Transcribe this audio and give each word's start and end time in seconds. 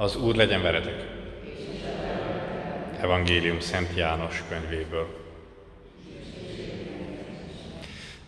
Az 0.00 0.16
Úr 0.16 0.34
legyen 0.34 0.62
veretek! 0.62 1.06
Evangélium 3.00 3.60
Szent 3.60 3.96
János 3.96 4.42
könyvéből. 4.48 5.06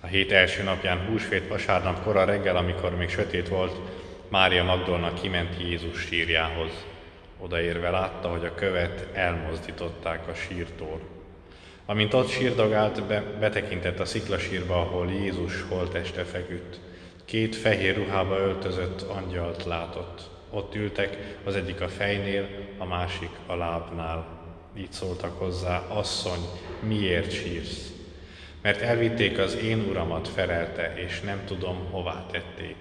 A 0.00 0.06
hét 0.06 0.32
első 0.32 0.62
napján 0.62 1.06
húsvét 1.06 1.48
vasárnap 1.48 2.02
kora 2.02 2.24
reggel, 2.24 2.56
amikor 2.56 2.96
még 2.96 3.08
sötét 3.08 3.48
volt, 3.48 3.76
Mária 4.28 4.64
Magdolna 4.64 5.12
kiment 5.12 5.60
Jézus 5.60 6.00
sírjához. 6.00 6.70
Odaérve 7.38 7.90
látta, 7.90 8.28
hogy 8.28 8.44
a 8.44 8.54
követ 8.54 9.06
elmozdították 9.12 10.28
a 10.28 10.34
sírtól. 10.34 11.00
Amint 11.86 12.14
ott 12.14 12.28
sírdogált, 12.28 13.06
be, 13.06 13.20
betekintett 13.40 14.00
a 14.00 14.04
sziklasírba, 14.04 14.80
ahol 14.80 15.10
Jézus 15.10 15.62
holteste 15.68 16.24
feküdt. 16.24 16.80
Két 17.24 17.56
fehér 17.56 17.96
ruhába 17.96 18.38
öltözött 18.38 19.02
angyalt 19.02 19.64
látott. 19.64 20.30
Ott 20.54 20.74
ültek, 20.74 21.36
az 21.44 21.56
egyik 21.56 21.80
a 21.80 21.88
fejnél, 21.88 22.48
a 22.78 22.84
másik 22.84 23.30
a 23.46 23.54
lábnál. 23.54 24.26
Így 24.76 24.92
szóltak 24.92 25.38
hozzá, 25.38 25.78
asszony, 25.88 26.40
miért 26.80 27.32
sírsz? 27.32 27.92
Mert 28.62 28.80
elvitték 28.80 29.38
az 29.38 29.56
én 29.56 29.78
uramat, 29.88 30.28
felelte, 30.28 30.94
és 30.96 31.20
nem 31.20 31.40
tudom, 31.44 31.88
hová 31.90 32.26
tették. 32.30 32.76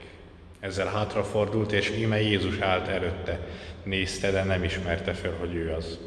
Ezzel 0.60 0.88
hátrafordult, 0.88 1.72
és 1.72 1.90
íme 1.98 2.22
Jézus 2.22 2.60
állt 2.60 2.88
előtte. 2.88 3.40
Nézte, 3.84 4.32
de 4.32 4.44
nem 4.44 4.64
ismerte 4.64 5.14
fel, 5.14 5.34
hogy 5.40 5.56
ő 5.56 5.74
az. 5.74 6.00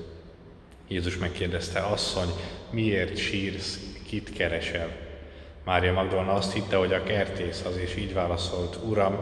Jézus 0.88 1.18
megkérdezte, 1.18 1.80
asszony, 1.80 2.28
miért 2.70 3.16
sírsz, 3.16 3.80
kit 4.06 4.32
keresel? 4.32 5.03
Mária 5.64 5.92
Magdolna 5.92 6.32
azt 6.32 6.52
hitte, 6.52 6.76
hogy 6.76 6.92
a 6.92 7.02
kertész 7.02 7.64
az, 7.64 7.76
és 7.76 7.96
így 7.96 8.14
válaszolt, 8.14 8.78
Uram, 8.84 9.18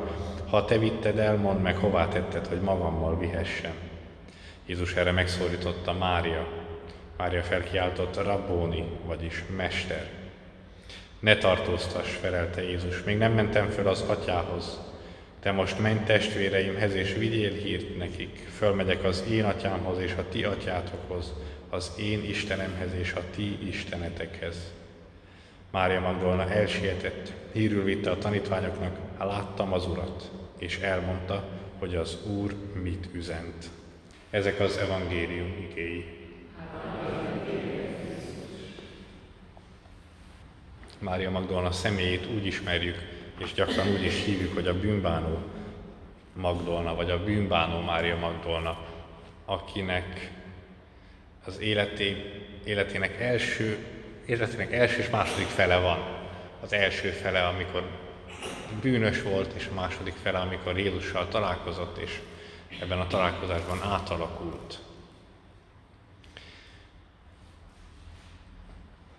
ha 0.51 0.65
te 0.65 0.79
vitted 0.79 1.19
el, 1.19 1.37
mondd 1.37 1.59
meg, 1.59 1.77
hová 1.77 2.09
tetted, 2.09 2.47
hogy 2.47 2.61
magammal 2.61 3.19
vihessem. 3.19 3.75
Jézus 4.67 4.95
erre 4.95 5.11
megszólította 5.11 5.93
Mária. 5.93 6.47
Mária 7.17 7.43
felkiáltotta 7.43 8.23
Rabbóni, 8.23 8.85
vagyis 9.07 9.45
Mester. 9.57 10.11
Ne 11.21 11.37
tartóztass, 11.37 12.15
felelte 12.15 12.63
Jézus, 12.63 13.03
még 13.03 13.19
nem 13.19 13.33
mentem 13.33 13.69
föl 13.69 13.89
az 13.89 14.01
atyához. 14.01 14.81
Te 15.41 15.53
most 15.53 15.79
menj 15.79 15.99
testvéreimhez, 16.05 16.95
és 16.95 17.15
vigyél 17.15 17.53
hírt 17.53 17.97
nekik. 17.97 18.49
Fölmegyek 18.57 19.05
az 19.05 19.25
én 19.31 19.45
atyámhoz 19.45 19.99
és 19.99 20.15
a 20.19 20.29
ti 20.29 20.45
atyátokhoz, 20.45 21.33
az 21.71 21.93
én 21.99 22.25
Istenemhez 22.25 22.95
és 23.01 23.13
a 23.13 23.23
ti 23.35 23.59
istenetekhez. 23.69 24.73
Mária 25.73 26.01
Magdolna 26.01 26.51
elsietett, 26.51 27.33
hírül 27.53 27.85
vitte 27.85 28.11
a 28.11 28.19
tanítványoknak, 28.19 28.99
láttam 29.19 29.73
az 29.73 29.87
Urat, 29.87 30.31
és 30.59 30.79
elmondta, 30.79 31.49
hogy 31.79 31.95
az 31.95 32.19
Úr 32.27 32.55
mit 32.83 33.09
üzent. 33.13 33.71
Ezek 34.31 34.61
az 34.61 34.77
evangélium 34.77 35.69
igéi. 35.71 36.05
Mária 40.99 41.31
Magdolna 41.31 41.71
személyét 41.71 42.27
úgy 42.35 42.47
ismerjük, 42.47 42.97
és 43.39 43.53
gyakran 43.53 43.89
úgy 43.89 44.03
is 44.03 44.25
hívjuk, 44.25 44.55
hogy 44.55 44.67
a 44.67 44.81
bűnbánó 44.81 45.39
Magdolna, 46.33 46.95
vagy 46.95 47.11
a 47.11 47.25
bűnbánó 47.25 47.81
Mária 47.81 48.17
Magdolna, 48.17 48.87
akinek 49.45 50.31
az 51.45 51.61
életé, 51.61 52.17
életének 52.65 53.21
első, 53.21 53.87
életének 54.27 54.73
első 54.73 54.99
és 54.99 55.11
második 55.11 55.47
fele 55.47 55.77
van. 55.77 55.99
Az 56.63 56.73
első 56.73 57.11
fele, 57.11 57.47
amikor 57.47 57.83
bűnös 58.81 59.23
volt, 59.23 59.53
és 59.53 59.69
a 59.71 59.75
második 59.75 60.15
fele, 60.23 60.39
amikor 60.39 60.79
Jézussal 60.79 61.29
találkozott, 61.29 61.99
és 61.99 62.21
ebben 62.81 63.01
a 63.01 63.07
találkozásban 63.07 63.83
átalakult. 63.83 64.79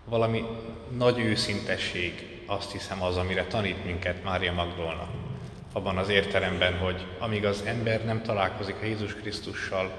Valami 0.05 0.45
nagy 0.97 1.19
őszintesség, 1.19 2.41
azt 2.45 2.71
hiszem 2.71 3.03
az, 3.03 3.17
amire 3.17 3.43
tanít 3.43 3.85
minket 3.85 4.23
Mária 4.23 4.53
Magdolna. 4.53 5.07
Abban 5.73 5.97
az 5.97 6.09
értelemben, 6.09 6.77
hogy 6.77 7.05
amíg 7.19 7.45
az 7.45 7.63
ember 7.65 8.05
nem 8.05 8.21
találkozik 8.21 8.75
a 8.81 8.85
Jézus 8.85 9.13
Krisztussal, 9.15 9.91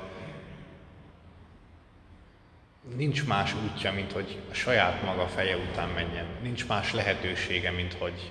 nincs 2.97 3.25
más 3.25 3.55
útja, 3.55 3.93
mint 3.93 4.12
hogy 4.12 4.39
a 4.50 4.55
saját 4.55 5.03
maga 5.03 5.27
feje 5.27 5.56
után 5.56 5.89
menjen. 5.89 6.27
Nincs 6.43 6.67
más 6.67 6.93
lehetősége, 6.93 7.71
mint 7.71 7.93
hogy, 7.93 8.31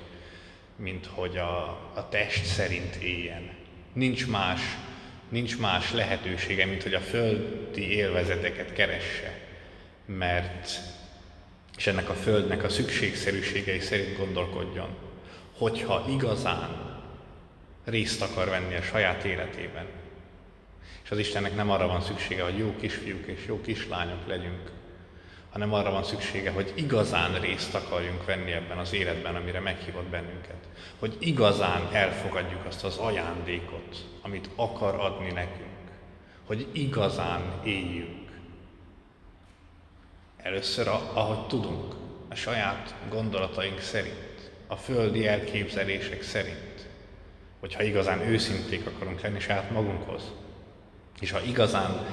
mint 0.76 1.06
hogy 1.06 1.38
a, 1.38 1.62
a 1.96 2.08
test 2.10 2.46
szerint 2.46 2.96
éljen. 2.96 3.50
Nincs 3.94 4.28
más, 4.28 4.62
nincs 5.30 5.60
más 5.60 5.92
lehetősége, 5.92 6.66
mint 6.66 6.84
hogy 6.84 6.94
a 6.94 7.00
földi 7.00 7.92
élvezeteket 7.92 8.74
keresse. 8.74 9.40
Mert, 10.06 10.72
és 11.78 11.88
ennek 11.88 12.10
a 12.10 12.14
földnek 12.14 12.64
a 12.64 12.70
szükségszerűségei 12.70 13.80
szerint 13.80 14.18
gondolkodjon. 14.18 14.96
Hogyha 15.58 16.06
igazán 16.10 17.02
részt 17.86 18.22
akar 18.22 18.50
venni 18.50 18.76
a 18.76 18.82
saját 18.82 19.24
életében, 19.24 19.86
és 21.04 21.12
az 21.12 21.18
Istennek 21.18 21.56
nem 21.56 21.70
arra 21.70 21.88
van 21.88 22.02
szüksége, 22.02 22.44
hogy 22.44 22.58
jó 22.58 22.76
kisfiúk 22.76 23.26
és 23.26 23.46
jó 23.48 23.62
kislányok 23.62 24.28
legyünk, 24.28 24.72
hanem 25.54 25.74
arra 25.74 25.92
van 25.92 26.04
szüksége, 26.04 26.52
hogy 26.52 26.72
igazán 26.76 27.40
részt 27.40 27.76
akarjunk 27.76 28.26
venni 28.26 28.52
ebben 28.52 28.78
az 28.78 28.94
életben, 28.94 29.36
amire 29.36 29.60
meghívott 29.60 30.08
bennünket. 30.08 30.68
Hogy 31.00 31.16
igazán 31.20 31.88
elfogadjuk 31.92 32.66
azt 32.66 32.84
az 32.84 32.98
ajándékot, 32.98 34.06
amit 34.22 34.50
akar 34.56 34.96
adni 34.96 35.32
nekünk. 35.32 35.70
Hogy 36.46 36.68
igazán 36.72 37.42
éljünk. 37.64 38.32
Először, 40.38 40.88
ahogy 40.88 41.48
tudunk, 41.48 41.94
a 42.30 42.36
saját 42.36 42.96
gondolataink 43.10 43.80
szerint, 43.80 44.52
a 44.68 44.76
földi 44.76 45.28
elképzelések 45.28 46.22
szerint, 46.22 46.88
hogyha 47.60 47.84
igazán 47.84 48.20
őszinték 48.20 48.86
akarunk 48.86 49.22
lenni 49.22 49.40
saját 49.40 49.72
magunkhoz, 49.72 50.32
és 51.20 51.32
ha 51.32 51.42
igazán 51.42 52.06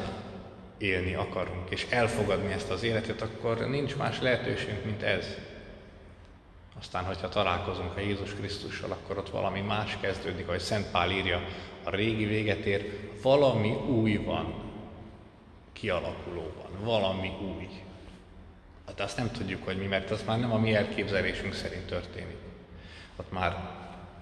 élni 0.79 1.15
akarunk, 1.15 1.71
és 1.71 1.87
elfogadni 1.91 2.53
ezt 2.53 2.71
az 2.71 2.83
életet, 2.83 3.23
akkor 3.23 3.59
nincs 3.69 3.97
más 3.97 4.21
lehetőségünk, 4.21 4.85
mint 4.85 5.03
ez. 5.03 5.27
Aztán, 6.79 7.05
hogyha 7.05 7.29
találkozunk 7.29 7.97
a 7.97 8.01
Jézus 8.01 8.35
Krisztussal, 8.35 8.91
akkor 8.91 9.19
ott 9.19 9.31
valami 9.31 9.61
más 9.61 9.99
kezdődik, 10.01 10.49
ahogy 10.49 10.61
Szent 10.61 10.91
Pál 10.91 11.11
írja, 11.11 11.41
a 11.85 11.91
régi 11.91 12.25
véget 12.25 12.65
ér, 12.65 13.11
valami 13.23 13.71
új 13.71 14.17
van, 14.17 14.55
kialakulóban, 15.73 16.71
valami 16.83 17.33
új. 17.43 17.69
Hát 18.87 19.01
azt 19.01 19.17
nem 19.17 19.31
tudjuk, 19.31 19.65
hogy 19.65 19.79
mi, 19.79 19.87
mert 19.87 20.11
az 20.11 20.23
már 20.27 20.39
nem 20.39 20.53
a 20.53 20.59
mi 20.59 20.75
elképzelésünk 20.75 21.55
szerint 21.55 21.87
történik. 21.87 22.37
Ott 23.17 23.33
már 23.33 23.71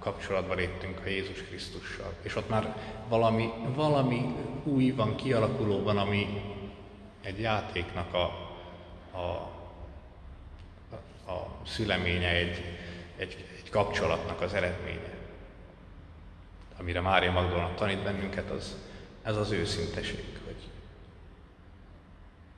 kapcsolatba 0.08 0.54
léptünk 0.54 1.00
a 1.04 1.08
Jézus 1.08 1.42
Krisztussal. 1.42 2.12
És 2.22 2.36
ott 2.36 2.48
már 2.48 2.76
valami, 3.08 3.50
valami 3.74 4.34
új 4.64 4.90
van 4.90 5.16
kialakulóban, 5.16 5.98
ami 5.98 6.42
egy 7.22 7.40
játéknak 7.40 8.14
a, 8.14 8.24
a, 9.12 9.18
a, 11.30 11.46
szüleménye, 11.66 12.28
egy, 12.28 12.64
egy, 13.16 13.46
egy 13.62 13.70
kapcsolatnak 13.70 14.40
az 14.40 14.54
eredménye. 14.54 15.16
Amire 16.78 17.00
Mária 17.00 17.32
Magdolna 17.32 17.74
tanít 17.74 18.02
bennünket, 18.02 18.50
az, 18.50 18.76
ez 19.22 19.36
az 19.36 19.50
őszinteség, 19.50 20.24
hogy 20.44 20.68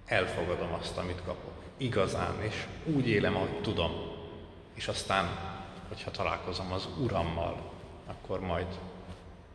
elfogadom 0.06 0.72
azt, 0.72 0.96
amit 0.96 1.22
kapok. 1.24 1.62
Igazán, 1.76 2.42
és 2.42 2.66
úgy 2.84 3.08
élem, 3.08 3.36
ahogy 3.36 3.60
tudom. 3.60 3.92
És 4.74 4.88
aztán 4.88 5.50
hogyha 5.90 6.10
találkozom 6.10 6.72
az 6.72 6.88
Urammal, 6.98 7.56
akkor 8.06 8.40
majd, 8.40 8.78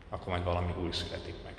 akkor 0.08 0.28
majd 0.28 0.44
valami 0.44 0.74
új 0.82 0.92
születik 0.92 1.34
meg. 1.44 1.55